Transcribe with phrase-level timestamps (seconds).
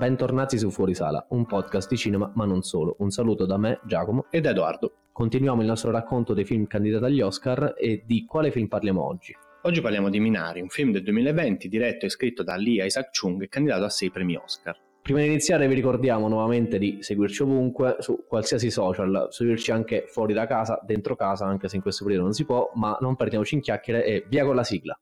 [0.00, 2.94] Bentornati su Fuorisala, un podcast di cinema ma non solo.
[3.00, 4.94] Un saluto da me, Giacomo e da Edoardo.
[5.12, 9.36] Continuiamo il nostro racconto dei film candidati agli Oscar e di quale film parliamo oggi.
[9.60, 13.42] Oggi parliamo di Minari, un film del 2020 diretto e scritto da Lee Isaac Chung
[13.42, 14.74] e candidato a 6 premi Oscar.
[15.02, 20.32] Prima di iniziare vi ricordiamo nuovamente di seguirci ovunque, su qualsiasi social, seguirci anche fuori
[20.32, 23.54] da casa, dentro casa, anche se in questo periodo non si può, ma non perdiamoci
[23.54, 24.98] in chiacchiere e via con la sigla.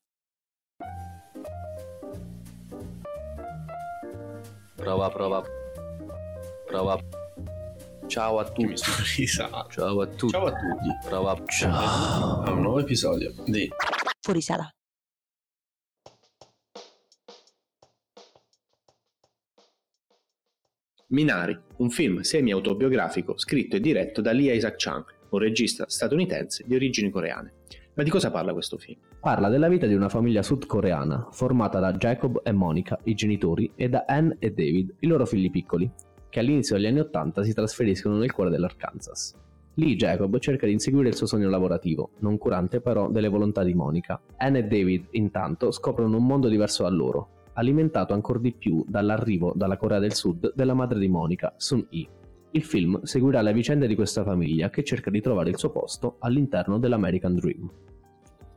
[4.78, 5.45] Prova, prova.
[6.64, 6.96] Prova.
[8.06, 8.77] Ciao a tutti.
[8.77, 10.28] Ciao a tutti.
[10.30, 10.88] Ciao a tutti.
[11.04, 11.45] Prova.
[11.46, 12.42] Ciao.
[12.45, 13.68] A un nuovo episodio di
[14.20, 14.70] Fuorisala.
[21.09, 26.76] Minari, un film semi-autobiografico scritto e diretto da Lee Isaac Chung, un regista statunitense di
[26.76, 27.52] origini coreane.
[27.98, 29.01] Ma di cosa parla questo film?
[29.19, 33.88] Parla della vita di una famiglia sudcoreana formata da Jacob e Monica, i genitori, e
[33.88, 35.90] da Anne e David, i loro figli piccoli,
[36.29, 39.35] che all'inizio degli anni Ottanta si trasferiscono nel cuore dell'Arkansas.
[39.74, 43.74] Lì Jacob cerca di inseguire il suo sogno lavorativo, non curante però delle volontà di
[43.74, 44.21] Monica.
[44.37, 49.55] Anne e David, intanto, scoprono un mondo diverso da loro, alimentato ancora di più dall'arrivo
[49.57, 52.07] dalla Corea del Sud della madre di Monica, Sun-hee.
[52.52, 56.16] Il film seguirà le vicende di questa famiglia che cerca di trovare il suo posto
[56.21, 57.71] all'interno dell'American Dream.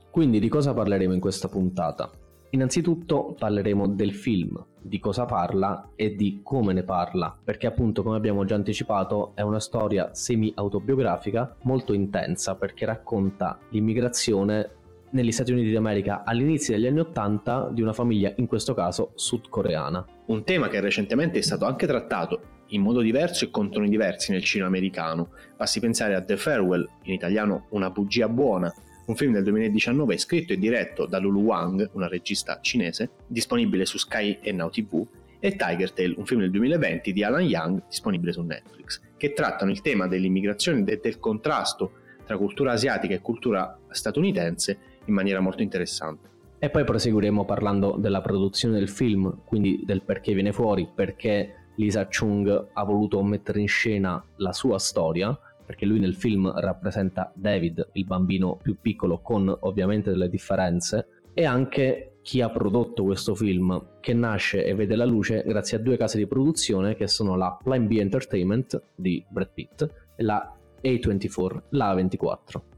[0.09, 2.09] Quindi di cosa parleremo in questa puntata?
[2.51, 8.15] Innanzitutto parleremo del film, di cosa parla e di come ne parla, perché appunto come
[8.15, 14.69] abbiamo già anticipato è una storia semi-autobiografica molto intensa perché racconta l'immigrazione
[15.11, 20.05] negli Stati Uniti d'America all'inizio degli anni Ottanta di una famiglia, in questo caso sudcoreana.
[20.27, 24.31] Un tema che recentemente è stato anche trattato in modo diverso e con toni diversi
[24.31, 25.29] nel cinema americano.
[25.55, 28.73] Basti pensare a The Farewell, in italiano Una bugia buona,
[29.05, 33.97] un film del 2019 scritto e diretto da Lulu Wang, una regista cinese, disponibile su
[33.97, 35.05] Sky e Now TV,
[35.39, 39.71] e Tiger Tail, un film del 2020 di Alan Young, disponibile su Netflix, che trattano
[39.71, 41.93] il tema dell'immigrazione e del contrasto
[42.25, 46.29] tra cultura asiatica e cultura statunitense in maniera molto interessante.
[46.59, 52.07] E poi proseguiremo parlando della produzione del film, quindi del perché viene fuori, perché Lisa
[52.07, 57.89] Chung ha voluto mettere in scena la sua storia, perché lui nel film rappresenta David,
[57.93, 63.97] il bambino più piccolo, con ovviamente delle differenze, e anche chi ha prodotto questo film,
[63.99, 67.57] che nasce e vede la luce grazie a due case di produzione che sono la
[67.61, 72.70] Plan B Entertainment di Brad Pitt e la A24, la A24.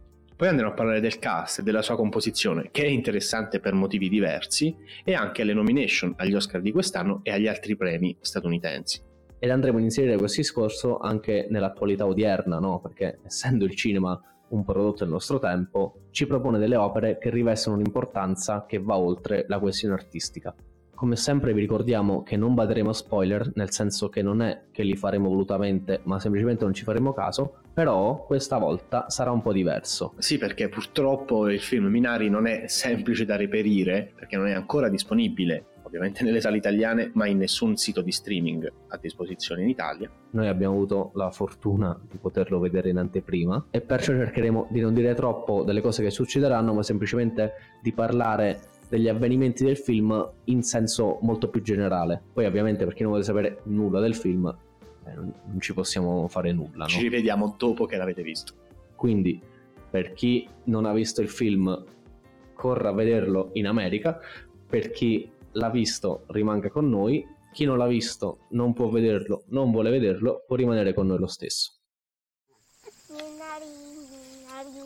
[0.44, 4.10] Poi andremo a parlare del cast e della sua composizione, che è interessante per motivi
[4.10, 9.02] diversi, e anche alle nomination agli Oscar di quest'anno e agli altri premi statunitensi.
[9.40, 12.82] Ed andremo ad inserire questo discorso anche nell'attualità odierna, no?
[12.82, 17.78] Perché essendo il cinema un prodotto del nostro tempo, ci propone delle opere che rivestono
[17.78, 20.54] un'importanza che va oltre la questione artistica.
[21.04, 24.84] Come sempre vi ricordiamo che non baderemo a spoiler, nel senso che non è che
[24.84, 29.52] li faremo volutamente, ma semplicemente non ci faremo caso, però questa volta sarà un po'
[29.52, 30.14] diverso.
[30.20, 34.88] Sì, perché purtroppo il film Minari non è semplice da reperire, perché non è ancora
[34.88, 40.10] disponibile ovviamente nelle sale italiane, ma in nessun sito di streaming a disposizione in Italia.
[40.32, 44.94] Noi abbiamo avuto la fortuna di poterlo vedere in anteprima e perciò cercheremo di non
[44.94, 50.62] dire troppo delle cose che succederanno, ma semplicemente di parlare degli avvenimenti del film in
[50.62, 52.22] senso molto più generale.
[52.32, 54.56] Poi ovviamente per chi non vuole sapere nulla del film,
[55.04, 56.86] eh, non ci possiamo fare nulla.
[56.86, 57.02] Ci no?
[57.02, 58.54] rivediamo dopo che l'avete visto.
[58.96, 59.42] Quindi
[59.90, 61.84] per chi non ha visto il film,
[62.54, 64.20] corra a vederlo in America.
[64.70, 67.26] Per chi l'ha visto, rimanga con noi.
[67.52, 71.26] Chi non l'ha visto, non può vederlo, non vuole vederlo, può rimanere con noi lo
[71.28, 71.80] stesso.
[73.10, 73.66] Minari,
[74.10, 74.78] Minari,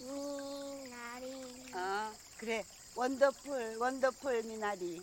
[0.00, 1.74] Minari, wonderful, wonderful, Minari.
[1.74, 2.64] 아, 그래.
[2.98, 5.00] 원더풀, 원더풀 미나리.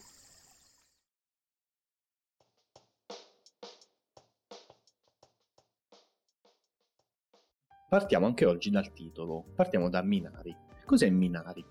[7.88, 9.46] Partiamo anche oggi dal titolo.
[9.56, 10.54] Partiamo da Minari.
[10.84, 11.64] Cos'è Minari?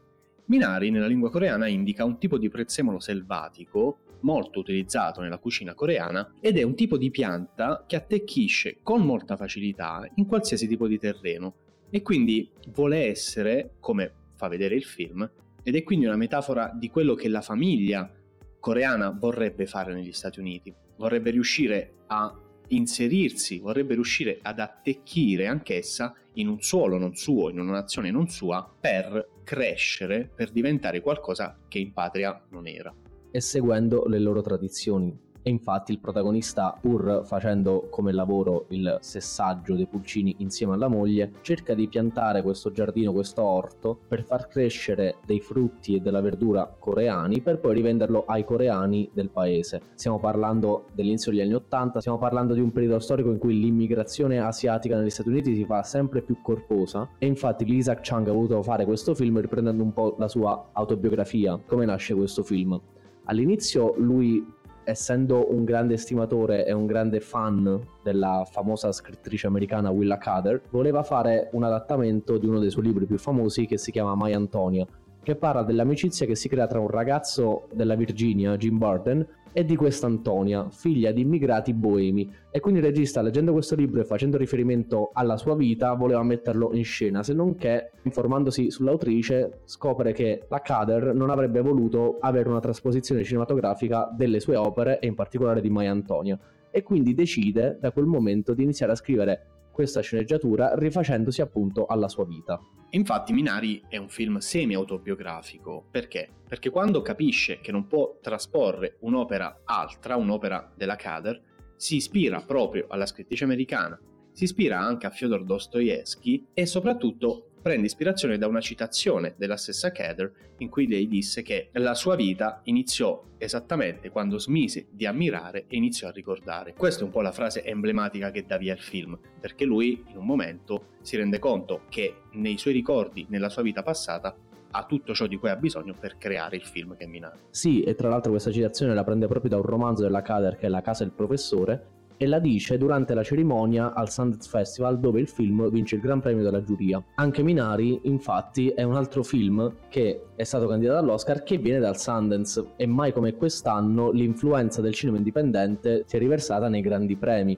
[0.47, 6.37] Minari nella lingua coreana indica un tipo di prezzemolo selvatico molto utilizzato nella cucina coreana
[6.41, 10.99] ed è un tipo di pianta che attecchisce con molta facilità in qualsiasi tipo di
[10.99, 11.55] terreno
[11.90, 15.30] e quindi vuole essere, come fa vedere il film,
[15.64, 18.12] ed è quindi una metafora di quello che la famiglia
[18.60, 20.74] coreana vorrebbe fare negli Stati Uniti.
[20.98, 22.34] Vorrebbe riuscire a
[22.70, 28.28] inserirsi, vorrebbe riuscire ad attecchire anch'essa in un suolo non suo, in una nazione non
[28.28, 32.94] sua, per crescere, per diventare qualcosa che in patria non era.
[33.32, 39.76] E seguendo le loro tradizioni, E infatti il protagonista, pur facendo come lavoro il sessaggio
[39.76, 45.18] dei pulcini insieme alla moglie, cerca di piantare questo giardino, questo orto, per far crescere
[45.26, 49.82] dei frutti e della verdura coreani per poi rivenderlo ai coreani del paese.
[49.94, 54.40] Stiamo parlando dell'inizio degli anni Ottanta, stiamo parlando di un periodo storico in cui l'immigrazione
[54.40, 58.62] asiatica negli Stati Uniti si fa sempre più corposa e infatti Isaac Chang ha voluto
[58.62, 61.60] fare questo film riprendendo un po' la sua autobiografia.
[61.66, 62.80] Come nasce questo film?
[63.26, 64.44] All'inizio lui
[64.90, 71.04] essendo un grande estimatore e un grande fan della famosa scrittrice americana Willa Cather, voleva
[71.04, 74.86] fare un adattamento di uno dei suoi libri più famosi che si chiama My Antonia,
[75.22, 79.76] che parla dell'amicizia che si crea tra un ragazzo della Virginia, Jim Burton, e di
[79.76, 82.32] questa Antonia, figlia di immigrati boemi.
[82.52, 86.72] E quindi il regista, leggendo questo libro e facendo riferimento alla sua vita, voleva metterlo
[86.74, 92.50] in scena, se non che, informandosi sull'autrice, scopre che la Cader non avrebbe voluto avere
[92.50, 96.40] una trasposizione cinematografica delle sue opere, e in particolare di Maya Antonia.
[96.72, 102.10] E quindi decide da quel momento di iniziare a scrivere questa sceneggiatura rifacendosi appunto alla
[102.10, 102.60] sua vita.
[102.90, 106.28] Infatti Minari è un film semi-autobiografico, perché?
[106.46, 111.42] Perché quando capisce che non può trasporre un'opera altra, un'opera della Kader,
[111.78, 113.98] si ispira proprio alla scrittrice americana,
[114.34, 119.92] si ispira anche a Fyodor Dostoevsky e soprattutto prende ispirazione da una citazione della stessa
[119.92, 125.66] Kether in cui lei disse che la sua vita iniziò esattamente quando smise di ammirare
[125.68, 126.74] e iniziò a ricordare.
[126.74, 130.18] Questa è un po' la frase emblematica che dà via il film, perché lui in
[130.18, 134.36] un momento si rende conto che nei suoi ricordi, nella sua vita passata,
[134.72, 137.38] ha tutto ciò di cui ha bisogno per creare il film che è Minari.
[137.52, 140.66] Sì, e tra l'altro questa citazione la prende proprio da un romanzo della Kader che
[140.66, 145.22] è La casa del professore, e la dice durante la cerimonia al Sundance Festival dove
[145.22, 147.02] il film vince il Gran Premio della giuria.
[147.16, 151.98] Anche Minari, infatti, è un altro film che è stato candidato all'Oscar che viene dal
[151.98, 157.58] Sundance e mai come quest'anno l'influenza del cinema indipendente si è riversata nei grandi premi.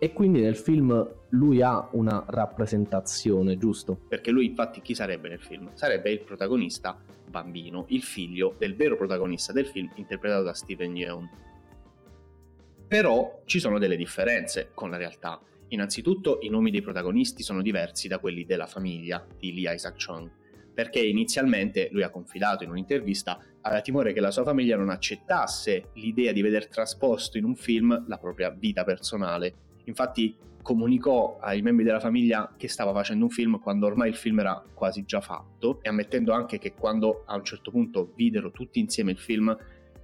[0.00, 4.00] E quindi nel film lui ha una rappresentazione, giusto?
[4.08, 5.70] Perché lui infatti chi sarebbe nel film?
[5.74, 6.98] Sarebbe il protagonista
[7.30, 11.28] bambino, il figlio del vero protagonista del film interpretato da Steven Yeun
[12.90, 15.40] però ci sono delle differenze con la realtà.
[15.68, 20.28] Innanzitutto i nomi dei protagonisti sono diversi da quelli della famiglia di Lee Isaac Chung,
[20.74, 25.90] perché inizialmente lui ha confidato in un'intervista aveva timore che la sua famiglia non accettasse
[25.94, 29.54] l'idea di veder trasposto in un film la propria vita personale.
[29.84, 34.40] Infatti comunicò ai membri della famiglia che stava facendo un film quando ormai il film
[34.40, 38.80] era quasi già fatto e ammettendo anche che quando a un certo punto videro tutti
[38.80, 39.56] insieme il film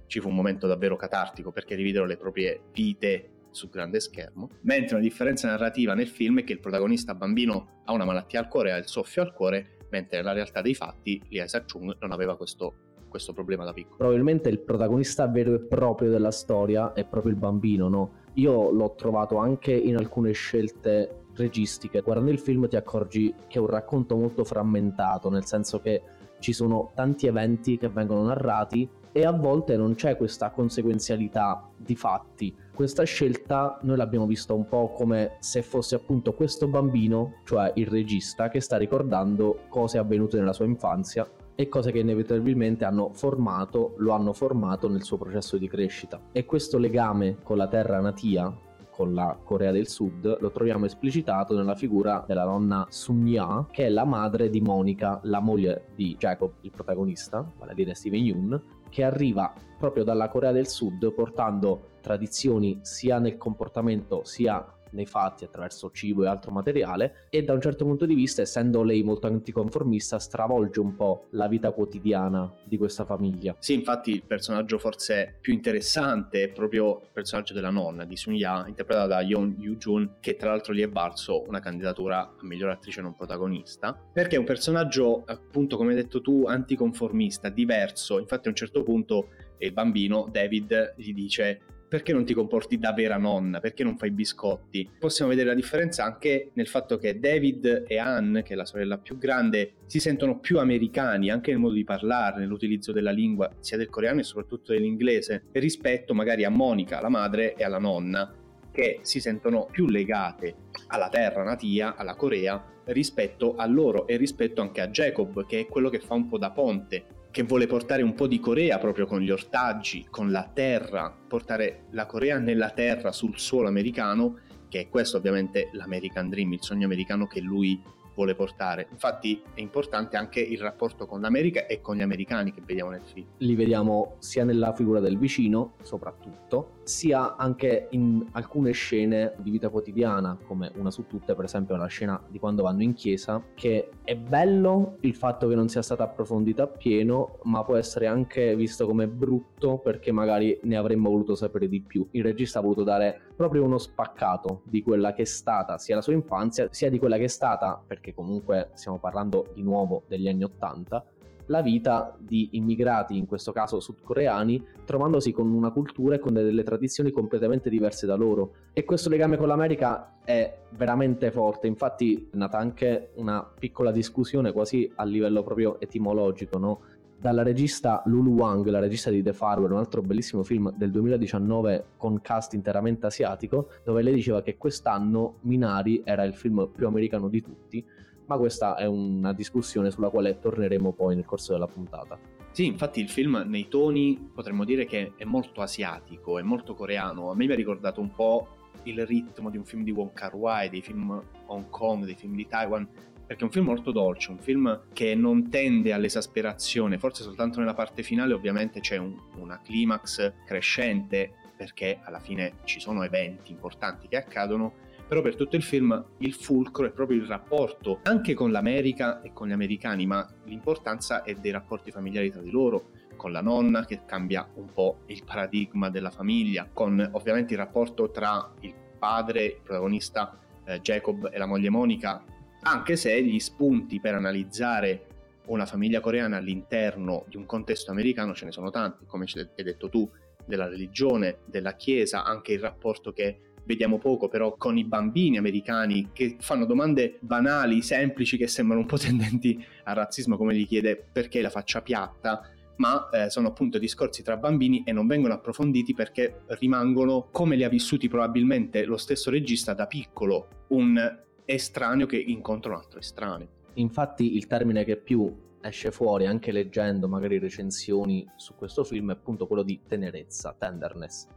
[0.07, 4.95] ci fu un momento davvero catartico perché rividero le proprie vite sul grande schermo, mentre
[4.95, 8.71] una differenza narrativa nel film è che il protagonista bambino ha una malattia al cuore,
[8.71, 12.75] ha il soffio al cuore, mentre nella realtà dei fatti Lee Chung non aveva questo,
[13.09, 13.97] questo problema da piccolo.
[13.97, 18.11] Probabilmente il protagonista vero e proprio della storia è proprio il bambino, no?
[18.33, 22.01] Io l'ho trovato anche in alcune scelte registiche.
[22.01, 26.01] Guardando il film ti accorgi che è un racconto molto frammentato, nel senso che
[26.39, 31.95] ci sono tanti eventi che vengono narrati e a volte non c'è questa conseguenzialità di
[31.95, 32.55] fatti.
[32.71, 37.87] Questa scelta noi l'abbiamo vista un po' come se fosse appunto questo bambino, cioè il
[37.87, 43.95] regista, che sta ricordando cose avvenute nella sua infanzia e cose che inevitabilmente hanno formato,
[43.97, 46.21] lo hanno formato nel suo processo di crescita.
[46.31, 48.55] E questo legame con la terra natia,
[48.91, 53.87] con la Corea del Sud, lo troviamo esplicitato nella figura della nonna Sun Ya, che
[53.87, 58.23] è la madre di Monica, la moglie di Jacob, il protagonista, vale a dire Steven
[58.23, 58.61] Yoon,
[58.97, 65.43] che arriva proprio dalla Corea del Sud portando tradizioni sia nel comportamento sia nei fatti
[65.43, 69.27] attraverso cibo e altro materiale e da un certo punto di vista essendo lei molto
[69.27, 73.55] anticonformista stravolge un po' la vita quotidiana di questa famiglia.
[73.59, 78.35] Sì, infatti il personaggio forse più interessante è proprio il personaggio della nonna di Sun
[78.35, 82.69] Ya, interpretata da Yeon Yoo-jun, che tra l'altro gli è valso una candidatura a miglior
[82.69, 88.47] attrice non protagonista, perché è un personaggio appunto come hai detto tu anticonformista, diverso, infatti
[88.47, 89.29] a un certo punto
[89.59, 93.59] il bambino David gli dice perché non ti comporti da vera nonna?
[93.59, 94.89] Perché non fai biscotti?
[94.99, 98.97] Possiamo vedere la differenza anche nel fatto che David e Anne, che è la sorella
[98.97, 103.77] più grande, si sentono più americani anche nel modo di parlare, nell'utilizzo della lingua, sia
[103.77, 108.33] del coreano e soprattutto dell'inglese, rispetto magari a Monica, la madre, e alla nonna,
[108.71, 110.55] che si sentono più legate
[110.87, 115.65] alla terra natia, alla Corea, rispetto a loro e rispetto anche a Jacob, che è
[115.65, 119.05] quello che fa un po' da ponte che vuole portare un po' di Corea proprio
[119.05, 124.79] con gli ortaggi, con la terra, portare la Corea nella terra sul suolo americano, che
[124.79, 127.79] è questo ovviamente l'American Dream, il sogno americano che lui
[128.17, 128.87] vuole portare.
[128.91, 133.03] Infatti è importante anche il rapporto con l'America e con gli americani che vediamo nel
[133.03, 133.27] film.
[133.37, 139.69] Li vediamo sia nella figura del vicino, soprattutto, sia anche in alcune scene di vita
[139.69, 143.91] quotidiana, come una su tutte, per esempio la scena di quando vanno in chiesa, che
[144.03, 148.87] è bello il fatto che non sia stata approfondita appieno, ma può essere anche visto
[148.87, 152.07] come brutto perché magari ne avremmo voluto sapere di più.
[152.11, 156.01] Il regista ha voluto dare proprio uno spaccato di quella che è stata sia la
[156.01, 160.27] sua infanzia, sia di quella che è stata, perché comunque stiamo parlando di nuovo degli
[160.27, 161.05] anni Ottanta,
[161.47, 166.63] la vita di immigrati, in questo caso sudcoreani, trovandosi con una cultura e con delle
[166.63, 168.53] tradizioni completamente diverse da loro.
[168.73, 174.51] E questo legame con l'America è veramente forte, infatti è nata anche una piccola discussione
[174.51, 176.81] quasi a livello proprio etimologico, no?
[177.19, 181.85] Dalla regista Lulu Wang, la regista di The Farewell, un altro bellissimo film del 2019
[181.97, 187.27] con cast interamente asiatico, dove lei diceva che quest'anno Minari era il film più americano
[187.27, 187.83] di tutti,
[188.27, 192.17] ma questa è una discussione sulla quale torneremo poi nel corso della puntata.
[192.51, 197.29] Sì, infatti il film nei toni potremmo dire che è molto asiatico, è molto coreano,
[197.31, 198.47] a me mi ha ricordato un po'
[198.83, 202.35] il ritmo di un film di Wong Kar Wai, dei film Hong Kong, dei film
[202.35, 202.87] di Taiwan,
[203.27, 207.73] perché è un film molto dolce, un film che non tende all'esasperazione, forse soltanto nella
[207.73, 214.07] parte finale ovviamente c'è un, una climax crescente perché alla fine ci sono eventi importanti
[214.07, 214.73] che accadono,
[215.07, 219.33] però per tutto il film il fulcro è proprio il rapporto anche con l'America e
[219.33, 223.83] con gli americani, ma l'importanza è dei rapporti familiari tra di loro, con la nonna
[223.83, 229.43] che cambia un po' il paradigma della famiglia, con ovviamente il rapporto tra il padre,
[229.45, 232.23] il protagonista eh, Jacob e la moglie Monica
[232.67, 235.05] anche se gli spunti per analizzare
[235.47, 239.87] una famiglia coreana all'interno di un contesto americano ce ne sono tanti, come hai detto
[239.87, 240.09] tu,
[240.45, 246.09] della religione, della chiesa, anche il rapporto che vediamo poco però con i bambini americani
[246.13, 251.01] che fanno domande banali, semplici, che sembrano un po' tendenti al razzismo, come gli chiede
[251.11, 255.93] perché la faccia piatta, ma eh, sono appunto discorsi tra bambini e non vengono approfonditi
[255.93, 262.17] perché rimangono come li ha vissuti probabilmente lo stesso regista da piccolo, un estraneo che
[262.17, 263.47] incontra un altro estraneo.
[263.75, 269.13] Infatti il termine che più esce fuori anche leggendo magari recensioni su questo film è
[269.13, 271.27] appunto quello di tenerezza, tenderness.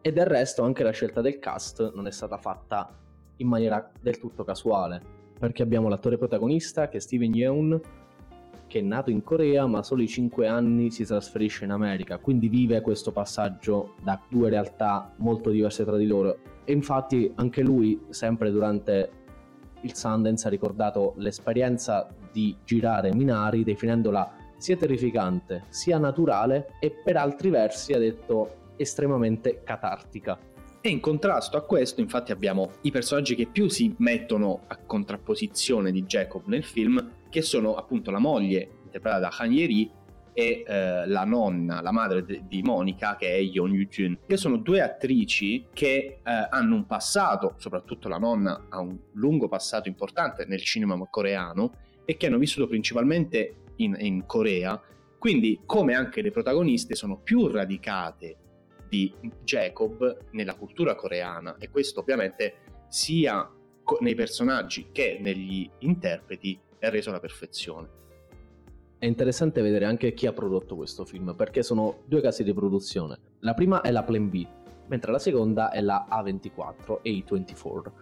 [0.00, 2.98] E del resto anche la scelta del cast non è stata fatta
[3.36, 5.00] in maniera del tutto casuale,
[5.38, 7.80] perché abbiamo l'attore protagonista che è Steven Yeun,
[8.66, 12.48] che è nato in Corea ma solo i 5 anni si trasferisce in America, quindi
[12.48, 16.38] vive questo passaggio da due realtà molto diverse tra di loro.
[16.64, 19.26] E infatti anche lui, sempre durante
[19.82, 27.16] il Sundance ha ricordato l'esperienza di girare Minari definendola sia terrificante sia naturale e per
[27.16, 30.38] altri versi ha detto estremamente catartica.
[30.80, 35.90] E in contrasto a questo, infatti, abbiamo i personaggi che più si mettono a contrapposizione
[35.90, 39.90] di Jacob nel film, che sono appunto la moglie, interpretata da Han Ye-ri,
[40.38, 44.80] e eh, la nonna, la madre di Monica, che è Yeon Yoo-jun, che sono due
[44.80, 50.62] attrici che eh, hanno un passato, soprattutto la nonna ha un lungo passato importante nel
[50.62, 51.72] cinema coreano
[52.04, 54.80] e che hanno vissuto principalmente in, in Corea,
[55.18, 58.36] quindi come anche le protagoniste sono più radicate
[58.88, 61.56] di Jacob nella cultura coreana.
[61.58, 63.50] E questo ovviamente sia
[63.98, 67.96] nei personaggi che negli interpreti è reso alla perfezione.
[69.00, 73.16] È interessante vedere anche chi ha prodotto questo film, perché sono due casi di produzione.
[73.40, 74.44] La prima è la Plan B,
[74.88, 77.92] mentre la seconda è la A24 A24.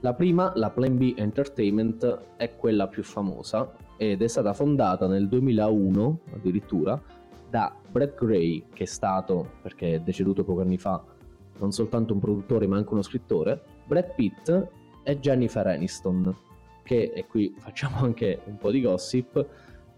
[0.00, 5.28] La prima, la Plan B Entertainment, è quella più famosa ed è stata fondata nel
[5.28, 7.00] 2001 addirittura
[7.48, 11.00] da Brett Gray, che è stato, perché è deceduto pochi anni fa,
[11.60, 14.68] non soltanto un produttore ma anche uno scrittore, Brad Pitt
[15.04, 16.36] e Jennifer Aniston,
[16.82, 19.46] che, e qui facciamo anche un po' di gossip,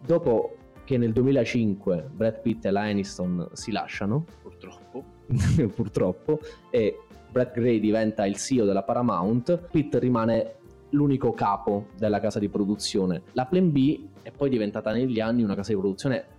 [0.04, 5.04] Dopo che nel 2005 Brad Pitt e la Aniston si lasciano, purtroppo,
[5.74, 7.00] purtroppo, e
[7.30, 10.54] Brad Gray diventa il CEO della Paramount, Pitt rimane
[10.90, 13.22] l'unico capo della casa di produzione.
[13.32, 16.34] La Plan B è poi diventata negli anni una casa di produzione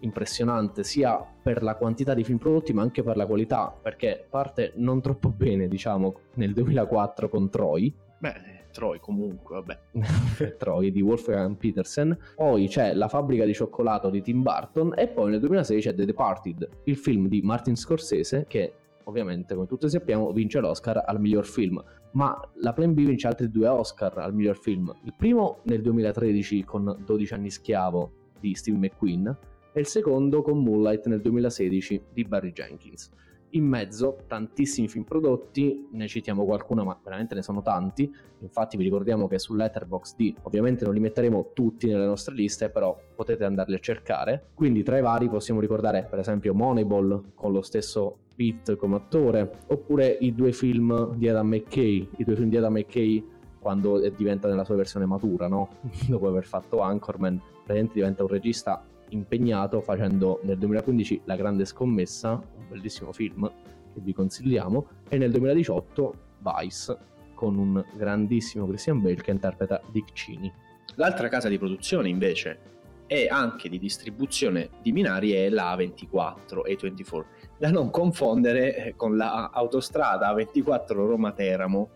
[0.00, 4.72] impressionante sia per la quantità di film prodotti ma anche per la qualità perché parte
[4.76, 10.54] non troppo bene diciamo nel 2004 con Troy beh Troy comunque, vabbè.
[10.58, 15.30] Troy di Wolfgang Petersen, poi c'è La fabbrica di cioccolato di Tim Burton e poi
[15.30, 18.74] nel 2006 c'è The Departed, il film di Martin Scorsese che
[19.04, 23.50] ovviamente come tutti sappiamo vince l'Oscar al miglior film, ma la Plan B vince altri
[23.50, 28.78] due Oscar al miglior film, il primo nel 2013 con 12 anni schiavo di Steve
[28.78, 29.36] McQueen
[29.72, 33.10] e il secondo con Moonlight nel 2016 di Barry Jenkins.
[33.50, 38.84] In mezzo tantissimi film prodotti, ne citiamo qualcuno ma veramente ne sono tanti, infatti vi
[38.84, 43.74] ricordiamo che su Letterboxd ovviamente non li metteremo tutti nelle nostre liste, però potete andarli
[43.74, 44.50] a cercare.
[44.54, 49.58] Quindi tra i vari possiamo ricordare per esempio Moneyball con lo stesso Pitt come attore,
[49.66, 53.22] oppure i due film di Adam McKay, i due film di Adam McKay
[53.58, 55.68] quando diventa nella sua versione matura, no?
[56.08, 62.32] Dopo aver fatto Anchorman, praticamente diventa un regista impegnato facendo nel 2015 La Grande Scommessa,
[62.32, 63.50] un bellissimo film
[63.92, 66.98] che vi consigliamo, e nel 2018 Vice
[67.34, 70.52] con un grandissimo Christian Bale che interpreta Dick Cheney.
[70.96, 72.68] L'altra casa di produzione invece
[73.06, 77.24] e anche di distribuzione di binari è la A24 A24,
[77.58, 81.90] da non confondere eh, con la autostrada A24 Roma-Teramo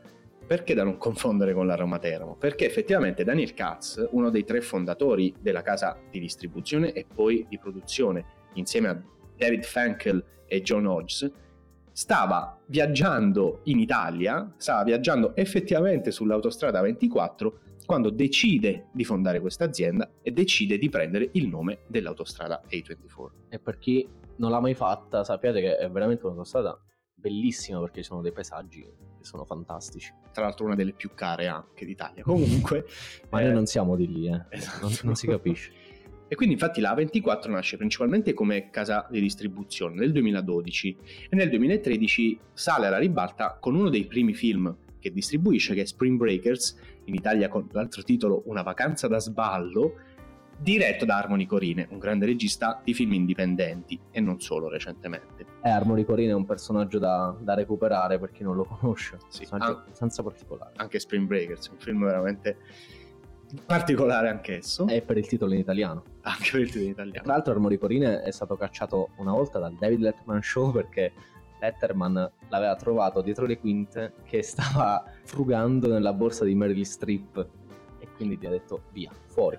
[0.46, 2.36] perché da non confondere con la Roma Teramo?
[2.36, 7.58] Perché effettivamente Daniel Katz, uno dei tre fondatori della casa di distribuzione e poi di
[7.58, 8.24] produzione,
[8.54, 9.02] insieme a
[9.36, 11.30] David Fankel e John Hodges,
[11.90, 20.10] stava viaggiando in Italia, stava viaggiando effettivamente sull'autostrada 24 quando decide di fondare questa azienda
[20.22, 23.28] e decide di prendere il nome dell'autostrada A24.
[23.48, 26.78] E per chi non l'ha mai fatta, sappiate che è veramente un'autostrada
[27.14, 28.86] bellissima perché ci sono dei paesaggi
[29.24, 30.12] che sono fantastici.
[30.32, 32.22] Tra l'altro una delle più care anche d'Italia.
[32.24, 32.84] Comunque...
[33.30, 34.44] Ma eh, noi non siamo di lì, eh.
[34.50, 34.86] esatto.
[34.86, 35.72] non, non si capisce.
[36.26, 40.96] E quindi infatti la A24 nasce principalmente come casa di distribuzione nel 2012
[41.28, 45.84] e nel 2013 sale alla ribalta con uno dei primi film che distribuisce che è
[45.84, 49.96] Spring Breakers, in Italia con l'altro titolo Una vacanza da sballo,
[50.58, 55.46] diretto da Harmony Corine, un grande regista di film indipendenti e non solo recentemente.
[55.62, 59.46] Eh, Harmony Corine è un personaggio da, da recuperare per chi non lo conosce, sì,
[59.50, 60.72] an- senza particolare.
[60.76, 62.58] Anche Spring Breakers, un film veramente
[63.66, 64.86] particolare anch'esso.
[64.88, 66.02] E per il titolo in italiano.
[66.22, 67.22] Anche per il titolo in italiano.
[67.22, 71.12] Tra l'altro Harmony Corine è stato cacciato una volta dal David Letterman Show perché
[71.60, 77.48] Letterman l'aveva trovato dietro le quinte che stava frugando nella borsa di Meryl Streep
[77.98, 79.58] e quindi ti ha detto via, fuori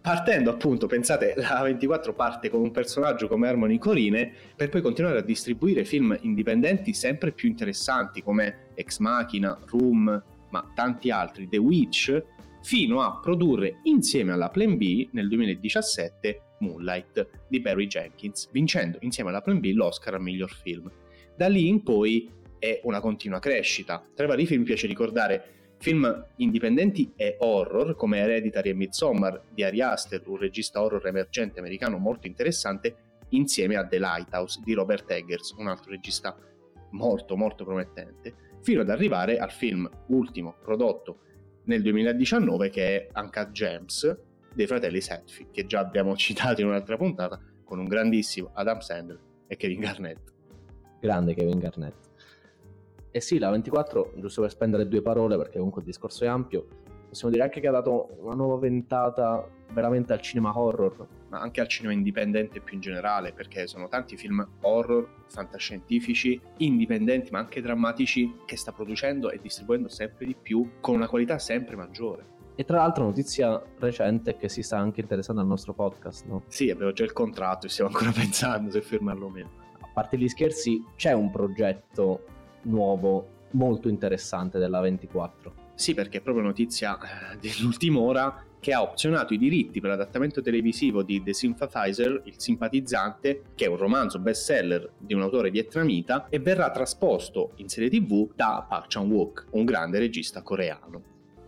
[0.00, 5.18] partendo appunto, pensate, la 24 parte con un personaggio come Harmony Corine per poi continuare
[5.18, 11.58] a distribuire film indipendenti sempre più interessanti come Ex Machina, Room, ma tanti altri, The
[11.58, 12.24] Witch,
[12.62, 19.30] fino a produrre insieme alla Plan B nel 2017 Moonlight di Barry Jenkins, vincendo insieme
[19.30, 20.90] alla Plan B l'Oscar al miglior film.
[21.36, 24.04] Da lì in poi è una continua crescita.
[24.14, 29.64] Tra i vari film piace ricordare Film indipendenti e horror come Hereditary e Midsommar di
[29.64, 32.96] Ari Aster, un regista horror emergente americano molto interessante,
[33.30, 36.36] insieme a The Lighthouse di Robert Eggers, un altro regista
[36.90, 41.20] molto molto promettente, fino ad arrivare al film ultimo prodotto
[41.64, 44.18] nel 2019 che è Uncut Gems
[44.52, 49.18] dei fratelli Setfi, che già abbiamo citato in un'altra puntata, con un grandissimo Adam Sandler
[49.46, 50.30] e Kevin Garnett.
[51.00, 52.09] Grande Kevin Garnett.
[53.12, 56.66] E sì, la 24, giusto per spendere due parole, perché comunque il discorso è ampio,
[57.08, 61.06] possiamo dire anche che ha dato una nuova ventata veramente al cinema horror.
[61.28, 67.30] Ma anche al cinema indipendente più in generale, perché sono tanti film horror, fantascientifici, indipendenti,
[67.30, 71.76] ma anche drammatici, che sta producendo e distribuendo sempre di più, con una qualità sempre
[71.76, 72.38] maggiore.
[72.54, 76.42] E tra l'altro notizia recente è che si sta anche interessando al nostro podcast, no?
[76.46, 79.50] Sì, abbiamo già il contratto e stiamo ancora pensando se firmarlo o meno.
[79.80, 82.24] A parte gli scherzi, c'è un progetto
[82.62, 85.68] nuovo molto interessante della 24.
[85.74, 90.42] Sì, perché è proprio notizia eh, dell'ultima ora che ha opzionato i diritti per l'adattamento
[90.42, 96.28] televisivo di The Sympathizer, il simpatizzante, che è un romanzo bestseller di un autore vietnamita
[96.28, 101.02] e verrà trasposto in serie tv da Park Chan-wook, un grande regista coreano.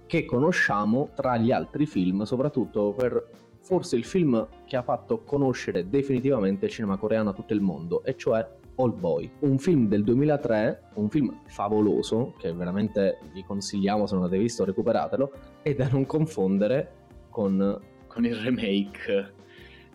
[0.06, 3.28] Che conosciamo tra gli altri film, soprattutto per
[3.60, 8.02] forse il film che ha fatto conoscere definitivamente il cinema coreano a tutto il mondo,
[8.04, 8.46] e cioè
[8.82, 14.24] All Boy, un film del 2003, un film favoloso che veramente vi consigliamo se non
[14.24, 19.34] l'avete visto recuperatelo e da non confondere con, con il remake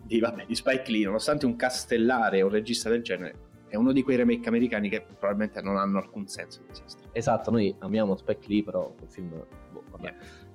[0.02, 3.92] di, vabbè, di Spike Lee, nonostante un castellare e un regista del genere è uno
[3.92, 7.10] di quei remake americani che probabilmente non hanno alcun senso di esistere.
[7.12, 10.04] Esatto, noi amiamo Spike Lee, però il film boh, vabbè.
[10.04, 10.46] Yeah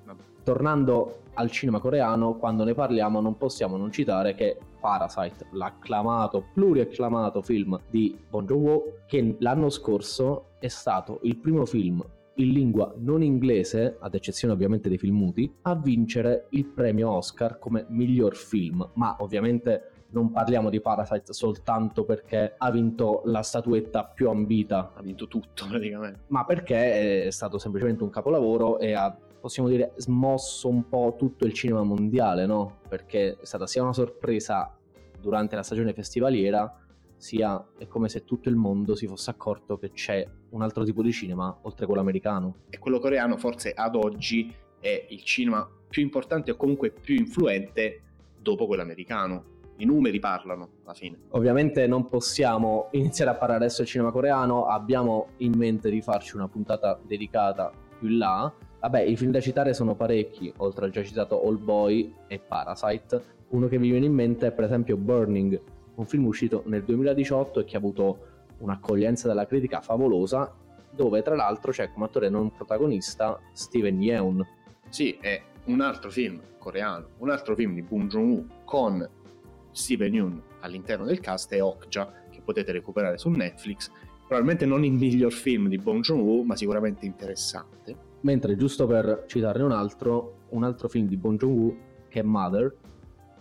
[0.44, 7.42] tornando al cinema coreano, quando ne parliamo non possiamo non citare che Parasite, l'acclamato, pluriacclamato
[7.42, 12.04] film di Bong Joon-ho, che l'anno scorso è stato il primo film
[12.36, 17.60] in lingua non inglese, ad eccezione ovviamente dei film muti, a vincere il premio Oscar
[17.60, 24.06] come miglior film, ma ovviamente non parliamo di Parasite soltanto perché ha vinto la statuetta
[24.06, 24.94] più ambita.
[24.96, 26.22] Ha vinto tutto praticamente.
[26.28, 31.46] Ma perché è stato semplicemente un capolavoro e ha possiamo dire, smosso un po' tutto
[31.46, 32.78] il cinema mondiale, no?
[32.88, 34.74] Perché è stata sia una sorpresa
[35.20, 36.74] durante la stagione festivaliera,
[37.18, 41.02] sia è come se tutto il mondo si fosse accorto che c'è un altro tipo
[41.02, 42.56] di cinema oltre quello americano.
[42.70, 48.02] E quello coreano forse ad oggi è il cinema più importante o comunque più influente
[48.40, 49.52] dopo quello americano.
[49.76, 51.20] I numeri parlano alla fine.
[51.32, 56.38] Ovviamente non possiamo iniziare a parlare adesso del cinema coreano, abbiamo in mente di farci
[56.38, 58.54] una puntata dedicata più in là.
[58.84, 63.24] Vabbè, i film da citare sono parecchi, oltre al già citato All Boy e Parasite.
[63.52, 65.58] Uno che mi viene in mente è per esempio Burning,
[65.96, 68.18] un film uscito nel 2018 e che ha avuto
[68.58, 70.54] un'accoglienza della critica favolosa,
[70.92, 74.46] dove tra l'altro c'è come attore non protagonista Steven Yeun.
[74.90, 79.08] Sì, è un altro film coreano, un altro film di Bong Joon-woo con
[79.72, 83.90] Steven Yeun all'interno del cast è Okja, che potete recuperare su Netflix.
[84.28, 88.12] Probabilmente non il miglior film di Bong Joon-woo, ma sicuramente interessante.
[88.24, 91.76] Mentre, giusto per citarne un altro, un altro film di Bong Joon-woo,
[92.08, 92.74] che è Mother,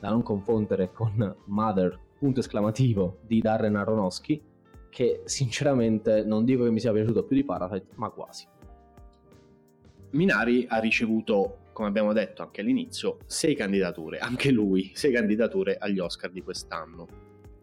[0.00, 4.42] da non confondere con Mother, punto esclamativo, di Darren Aronofsky,
[4.90, 8.46] che sinceramente non dico che mi sia piaciuto più di Parasite, ma quasi.
[10.10, 16.00] Minari ha ricevuto, come abbiamo detto anche all'inizio, sei candidature, anche lui, sei candidature agli
[16.00, 17.06] Oscar di quest'anno.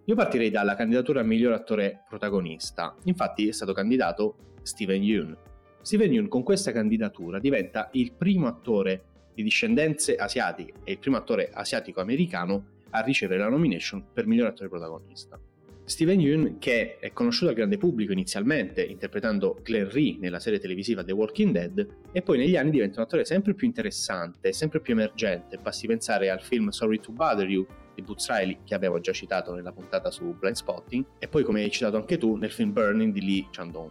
[0.06, 2.96] Io partirei dalla candidatura a miglior attore protagonista.
[3.04, 5.38] Infatti è stato candidato Steven Yeun.
[5.82, 11.18] Steven Yeun con questa candidatura diventa il primo attore di discendenze asiatiche e il primo
[11.18, 15.40] attore asiatico-americano a ricevere la nomination per miglior attore protagonista.
[15.86, 21.04] Steven Yeun, che è conosciuto al grande pubblico inizialmente interpretando Glenn Rhee nella serie televisiva
[21.04, 24.94] The Walking Dead, e poi negli anni diventa un attore sempre più interessante, sempre più
[24.94, 25.58] emergente.
[25.58, 27.66] Basti pensare al film Sorry to Bother You
[27.96, 31.64] di Boots Riley, che abbiamo già citato nella puntata su Blind Spotting, e poi, come
[31.64, 33.90] hai citato anche tu, nel film Burning di Lee Chandong.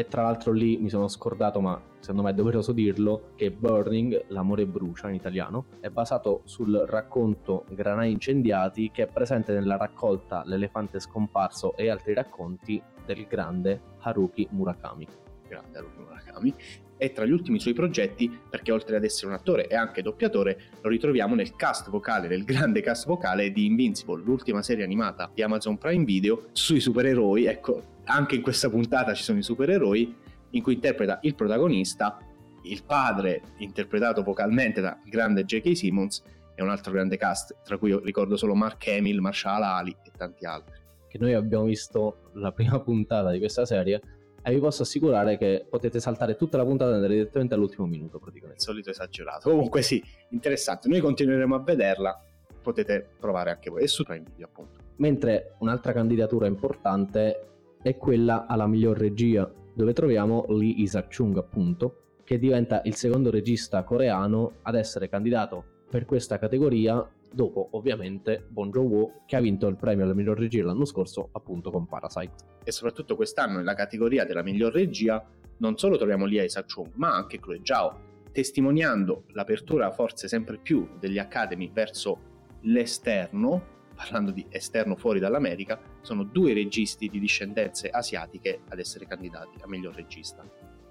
[0.00, 4.28] E tra l'altro lì mi sono scordato, ma secondo me è doveroso dirlo, che Burning,
[4.28, 10.42] l'amore brucia in italiano, è basato sul racconto Granai incendiati che è presente nella raccolta
[10.46, 15.06] L'elefante scomparso e altri racconti del grande Haruki Murakami.
[15.46, 16.54] Grande Haruki Murakami.
[17.02, 20.60] E tra gli ultimi suoi progetti, perché oltre ad essere un attore e anche doppiatore,
[20.82, 25.40] lo ritroviamo nel cast vocale, nel grande cast vocale di Invincible, l'ultima serie animata di
[25.40, 27.46] Amazon Prime Video sui supereroi.
[27.46, 30.14] Ecco, anche in questa puntata ci sono i supereroi
[30.50, 32.18] in cui interpreta il protagonista,
[32.64, 35.74] il padre interpretato vocalmente dal grande J.K.
[35.74, 36.22] Simmons
[36.54, 40.44] e un altro grande cast, tra cui ricordo solo Mark Hamill, Marshall Ali e tanti
[40.44, 40.78] altri.
[41.08, 44.00] Che noi abbiamo visto la prima puntata di questa serie
[44.42, 48.18] e vi posso assicurare che potete saltare tutta la puntata e andare direttamente all'ultimo minuto
[48.18, 48.58] praticamente.
[48.58, 49.50] Il solito esagerato.
[49.50, 50.88] Comunque sì, interessante.
[50.88, 52.22] Noi continueremo a vederla,
[52.62, 53.82] potete provare anche voi.
[53.82, 54.78] E su Prime Video appunto.
[54.96, 57.46] Mentre un'altra candidatura importante
[57.82, 63.82] è quella alla miglior regia, dove troviamo Lee Isaac-chung appunto, che diventa il secondo regista
[63.82, 69.76] coreano ad essere candidato per questa categoria dopo ovviamente Bon Joon-woo che ha vinto il
[69.76, 72.32] premio alla miglior regia l'anno scorso appunto con Parasite.
[72.64, 75.24] E soprattutto quest'anno nella categoria della miglior regia
[75.58, 77.98] non solo troviamo Lee Isaac-chung ma anche Chloe Zhao,
[78.32, 82.28] testimoniando l'apertura forse sempre più degli Academy verso
[82.62, 89.58] l'esterno parlando di esterno fuori dall'America, sono due registi di discendenze asiatiche ad essere candidati
[89.60, 90.42] a miglior regista.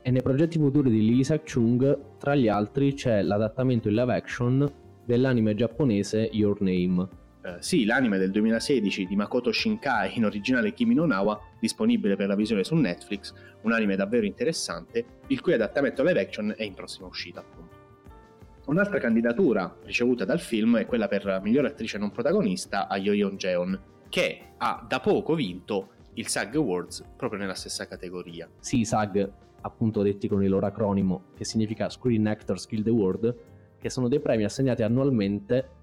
[0.02, 4.72] E nei progetti futuri di Lee Isaac-chung, tra gli altri, c'è l'adattamento in live action
[5.10, 7.08] dell'anime giapponese Your Name.
[7.42, 12.28] Eh, sì, l'anime del 2016 di Makoto Shinkai in originale Kimi no Nawa, disponibile per
[12.28, 16.76] la visione su Netflix, un anime davvero interessante, il cui adattamento live action è in
[16.76, 17.78] prossima uscita appunto.
[18.68, 23.82] Un'altra candidatura ricevuta dal film è quella per miglior attrice non protagonista a Yo-Yeon Jeon,
[24.10, 28.48] che ha da poco vinto il SAG Awards proprio nella stessa categoria.
[28.60, 29.28] Sì, SAG,
[29.62, 34.20] appunto detti con il loro acronimo, che significa Screen Actors Guild Award, che sono dei
[34.20, 35.78] premi assegnati annualmente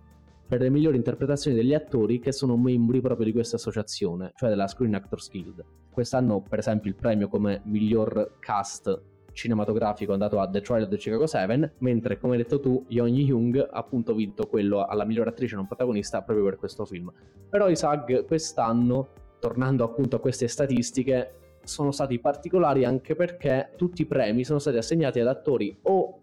[0.47, 4.69] per le migliori interpretazioni degli attori che sono membri proprio di questa associazione, cioè della
[4.69, 5.65] Screen Actors Guild.
[5.91, 10.89] Quest'anno, per esempio, il premio come miglior cast cinematografico è andato a The Trial of
[10.89, 15.05] the Chicago 7, mentre come hai detto tu, Yeon Young ha appunto vinto quello alla
[15.05, 17.13] miglior attrice non protagonista proprio per questo film.
[17.49, 24.03] Però i SAG quest'anno, tornando appunto a queste statistiche, sono stati particolari anche perché tutti
[24.03, 26.19] i premi sono stati assegnati ad attori o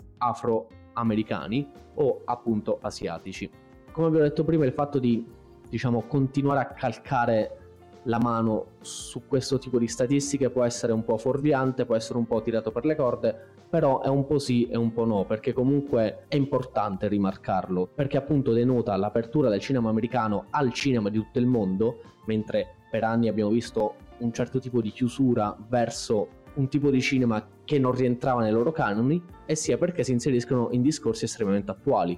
[0.93, 3.49] afroamericani o appunto asiatici.
[3.91, 5.25] Come abbiamo detto prima, il fatto di
[5.69, 7.57] diciamo continuare a calcare
[8.03, 12.25] la mano su questo tipo di statistiche può essere un po' fuorviante, può essere un
[12.25, 13.35] po' tirato per le corde,
[13.69, 18.17] però è un po' sì e un po' no, perché comunque è importante rimarcarlo, perché
[18.17, 23.29] appunto denota l'apertura del cinema americano al cinema di tutto il mondo, mentre per anni
[23.29, 28.41] abbiamo visto un certo tipo di chiusura verso un tipo di cinema che non rientrava
[28.41, 32.17] nei loro canoni, e sia perché si inseriscono in discorsi estremamente attuali.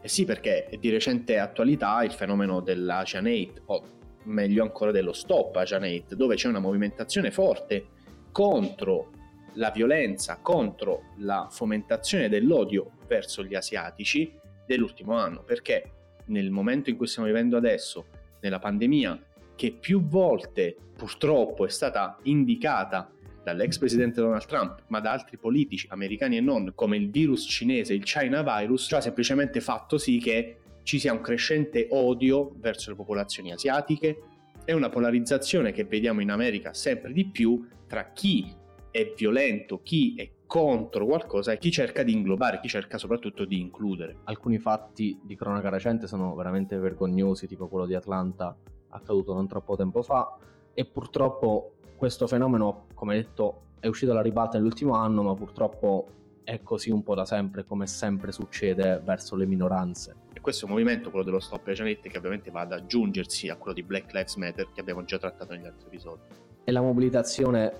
[0.00, 3.84] Eh sì, perché è di recente attualità il fenomeno dell'Asian Hate, o
[4.24, 7.86] meglio ancora dello Stop a Janet, dove c'è una movimentazione forte
[8.30, 9.10] contro
[9.54, 14.32] la violenza, contro la fomentazione dell'odio verso gli asiatici
[14.66, 15.90] dell'ultimo anno, perché
[16.26, 18.06] nel momento in cui stiamo vivendo adesso,
[18.40, 19.20] nella pandemia,
[19.54, 23.10] che più volte purtroppo è stata indicata
[23.42, 27.94] dall'ex presidente Donald Trump, ma da altri politici americani e non, come il virus cinese,
[27.94, 32.90] il China virus, cioè ha semplicemente fatto sì che ci sia un crescente odio verso
[32.90, 34.22] le popolazioni asiatiche
[34.64, 38.54] e una polarizzazione che vediamo in America sempre di più tra chi
[38.90, 43.58] è violento, chi è contro qualcosa e chi cerca di inglobare, chi cerca soprattutto di
[43.58, 44.18] includere.
[44.24, 48.54] Alcuni fatti di cronaca recente sono veramente vergognosi, tipo quello di Atlanta
[48.90, 50.36] accaduto non troppo tempo fa
[50.74, 56.08] e purtroppo questo fenomeno, come detto, è uscito alla ribalta nell'ultimo anno, ma purtroppo
[56.42, 60.16] è così un po' da sempre, come sempre succede verso le minoranze.
[60.32, 63.54] E questo è un movimento, quello dello Stop Janet, che ovviamente va ad aggiungersi a
[63.54, 66.22] quello di Black Lives Matter che abbiamo già trattato negli altri episodi.
[66.64, 67.72] E la mobilitazione,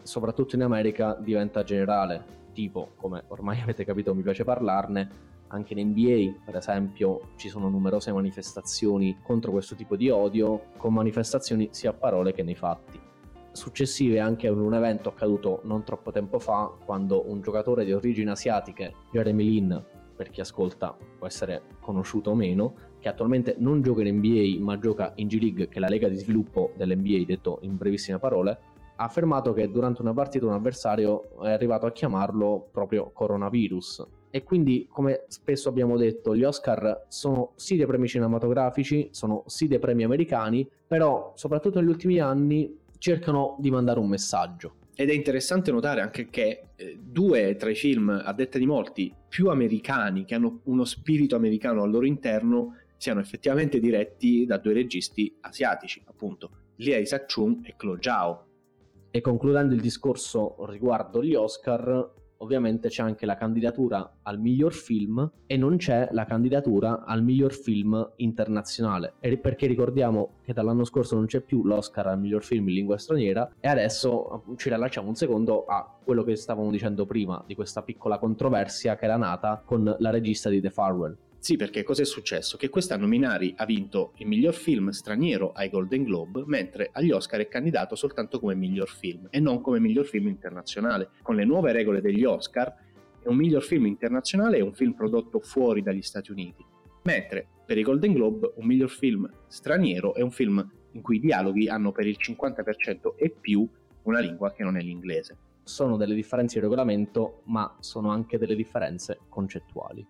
[0.00, 5.08] soprattutto in America, diventa generale, tipo, come ormai avete capito mi piace parlarne,
[5.48, 10.94] anche in NBA, per esempio, ci sono numerose manifestazioni contro questo tipo di odio, con
[10.94, 13.05] manifestazioni sia a parole che nei fatti
[13.56, 18.30] successive anche ad un evento accaduto non troppo tempo fa, quando un giocatore di origini
[18.30, 24.02] asiatiche, Jeremy Lin, per chi ascolta può essere conosciuto o meno, che attualmente non gioca
[24.02, 27.76] in NBA ma gioca in G-League, che è la lega di sviluppo dell'NBA, detto in
[27.76, 28.58] brevissime parole,
[28.96, 34.06] ha affermato che durante una partita un avversario è arrivato a chiamarlo proprio coronavirus.
[34.30, 39.66] E quindi, come spesso abbiamo detto, gli Oscar sono sì dei premi cinematografici, sono sì
[39.66, 44.78] dei premi americani, però soprattutto negli ultimi anni cercano di mandare un messaggio.
[44.96, 49.14] Ed è interessante notare anche che eh, due tra i film, a detta di molti,
[49.28, 54.72] più americani, che hanno uno spirito americano al loro interno, siano effettivamente diretti da due
[54.72, 58.46] registi asiatici, appunto, Lia Isaac Chung e Chloe Zhao.
[59.12, 65.30] E concludendo il discorso riguardo gli Oscar, ovviamente c'è anche la candidatura al miglior film
[65.46, 69.14] e non c'è la candidatura al miglior film internazionale.
[69.20, 72.98] E perché ricordiamo che dall'anno scorso non c'è più l'Oscar al miglior film in lingua
[72.98, 77.82] straniera e adesso ci rilasciamo un secondo a quello che stavamo dicendo prima di questa
[77.82, 81.16] piccola controversia che era nata con la regista di The Farewell.
[81.46, 82.56] Sì, perché cosa è successo?
[82.56, 87.38] Che quest'anno Minari ha vinto il miglior film straniero ai Golden Globe, mentre agli Oscar
[87.38, 91.10] è candidato soltanto come miglior film e non come miglior film internazionale.
[91.22, 92.74] Con le nuove regole degli Oscar,
[93.26, 96.66] un miglior film internazionale è un film prodotto fuori dagli Stati Uniti,
[97.04, 101.20] mentre per i Golden Globe un miglior film straniero è un film in cui i
[101.20, 103.64] dialoghi hanno per il 50% e più
[104.02, 105.36] una lingua che non è l'inglese.
[105.62, 110.04] Sono delle differenze di regolamento, ma sono anche delle differenze concettuali.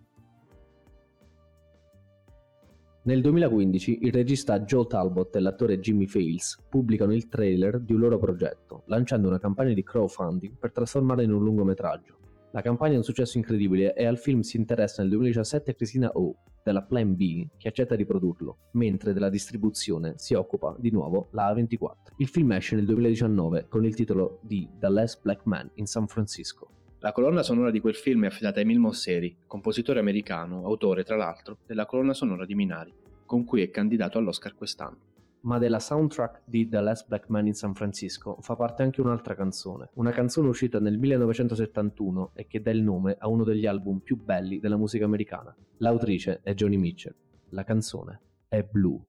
[3.06, 8.00] Nel 2015 il regista Joe Talbot e l'attore Jimmy Fails pubblicano il trailer di un
[8.00, 12.18] loro progetto, lanciando una campagna di crowdfunding per trasformarlo in un lungometraggio.
[12.50, 16.34] La campagna è un successo incredibile e al film si interessa nel 2017 Christina O,
[16.64, 21.52] della Plan B, che accetta di produrlo, mentre della distribuzione si occupa di nuovo la
[21.52, 22.14] A24.
[22.16, 26.08] Il film esce nel 2019 con il titolo di The Last Black Man in San
[26.08, 26.75] Francisco.
[27.00, 31.14] La colonna sonora di quel film è affidata a Emil Mosseri, compositore americano, autore tra
[31.14, 32.92] l'altro della colonna sonora di Minari,
[33.26, 35.14] con cui è candidato all'Oscar quest'anno.
[35.40, 39.34] Ma della soundtrack di The Last Black Man in San Francisco fa parte anche un'altra
[39.34, 43.98] canzone, una canzone uscita nel 1971 e che dà il nome a uno degli album
[43.98, 45.54] più belli della musica americana.
[45.76, 47.14] L'autrice è Joni Mitchell.
[47.50, 49.00] La canzone è Blue.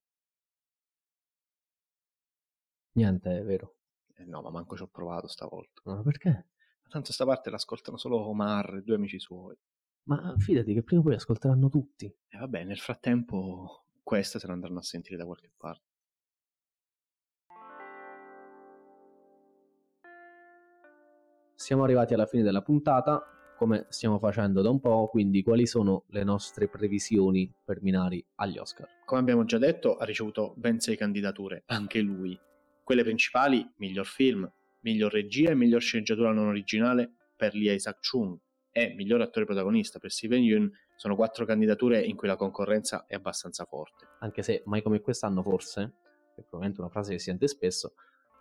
[2.98, 3.76] Niente, è vero.
[4.14, 5.82] Eh no, ma manco ci ho provato stavolta.
[5.86, 6.48] Ma perché?
[6.90, 9.58] Tanto sta parte l'ascoltano solo Omar e due amici suoi.
[10.04, 12.06] Ma fidati che prima o poi ascolteranno tutti.
[12.06, 15.84] E vabbè, nel frattempo queste se ne andranno a sentire da qualche parte.
[21.56, 23.22] Siamo arrivati alla fine della puntata,
[23.58, 28.60] come stiamo facendo da un po', quindi quali sono le nostre previsioni per Minari agli
[28.60, 28.88] Oscar?
[29.04, 32.40] Come abbiamo già detto, ha ricevuto ben sei candidature, anche lui.
[32.84, 34.50] Quelle principali, miglior film,
[34.88, 38.40] miglior regia e miglior sceneggiatura non originale per Lee Isaac Chung
[38.72, 43.16] e miglior attore protagonista per Steven Yeun sono quattro candidature in cui la concorrenza è
[43.16, 44.08] abbastanza forte.
[44.20, 45.82] Anche se mai come quest'anno forse,
[46.36, 47.96] è probabilmente una frase che si sente spesso,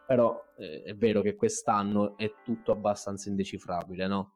[0.06, 4.36] però eh, è vero che quest'anno è tutto abbastanza indecifrabile, no?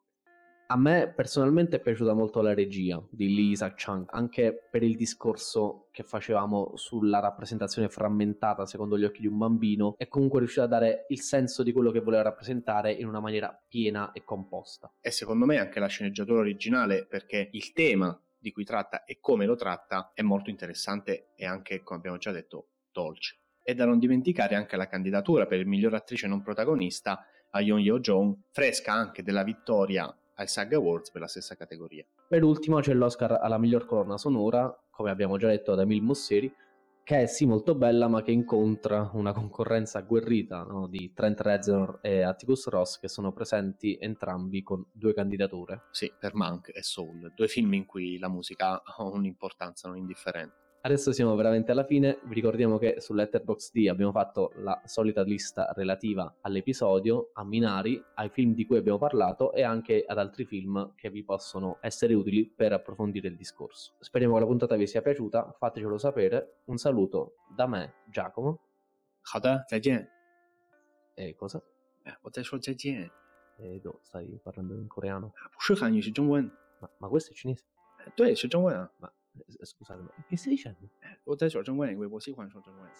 [0.72, 4.94] A me personalmente è piaciuta molto la regia di Lee Isaac Chung, anche per il
[4.94, 10.62] discorso che facevamo sulla rappresentazione frammentata secondo gli occhi di un bambino, è comunque riuscito
[10.62, 14.92] a dare il senso di quello che voleva rappresentare in una maniera piena e composta.
[15.00, 19.46] E secondo me anche la sceneggiatura originale, perché il tema di cui tratta e come
[19.46, 23.40] lo tratta è molto interessante e anche, come abbiamo già detto, dolce.
[23.60, 27.98] E da non dimenticare anche la candidatura per miglior attrice non protagonista a Yeon Yo
[27.98, 32.04] Jong, fresca anche della vittoria ai SAG Awards per la stessa categoria.
[32.28, 36.52] Per ultimo c'è l'Oscar alla miglior colonna sonora, come abbiamo già detto da Emil Mosseri,
[37.04, 41.98] che è sì molto bella ma che incontra una concorrenza agguerrita no, di Trent Reznor
[42.02, 45.82] e Atticus Ross che sono presenti entrambi con due candidature.
[45.90, 50.69] Sì, per Monk e Soul, due film in cui la musica ha un'importanza non indifferente.
[50.85, 55.71] Adesso siamo veramente alla fine, vi ricordiamo che su Letterboxd abbiamo fatto la solita lista
[55.75, 60.93] relativa all'episodio, a Minari, ai film di cui abbiamo parlato e anche ad altri film
[60.95, 63.93] che vi possono essere utili per approfondire il discorso.
[63.97, 66.61] Speriamo che la puntata vi sia piaciuta, fatecelo sapere.
[66.65, 68.59] Un saluto da me, Giacomo.
[69.23, 70.07] 好的，再见。
[71.15, 71.63] E cosa?
[72.03, 73.09] 哎，我在说再见，
[73.57, 75.29] E do, stai parlando in coreano?
[75.29, 76.51] 啊不是韩语，是中文。
[76.79, 77.63] Ma, ma questo è cinese?
[77.97, 78.91] 哎对，是中文啊。
[78.99, 79.11] Ma
[79.64, 80.10] 说啥子嘛
[81.24, 82.90] 我在说中文，因为，我喜欢说中文。